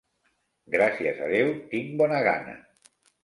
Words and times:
Gràcies 0.75 1.19
a 1.27 1.27
Déu, 1.33 1.53
tinc 1.75 1.93
bona 2.01 2.23
gana. 2.31 2.57